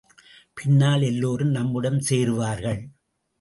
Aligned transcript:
பின்னால் 0.53 1.01
எல்லோரும் 1.01 1.49
நம்முடன் 1.49 1.99
சேருவார்கள். 2.09 2.81